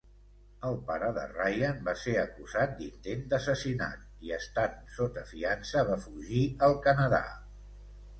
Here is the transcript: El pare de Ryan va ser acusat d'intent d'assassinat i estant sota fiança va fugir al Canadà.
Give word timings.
El 0.67 0.77
pare 0.85 1.07
de 1.15 1.23
Ryan 1.33 1.83
va 1.89 1.93
ser 2.03 2.15
acusat 2.21 2.73
d'intent 2.79 3.21
d'assassinat 3.33 4.07
i 4.29 4.33
estant 4.39 4.79
sota 4.95 5.25
fiança 5.33 5.85
va 5.91 5.99
fugir 6.07 6.41
al 6.69 6.75
Canadà. 6.89 7.21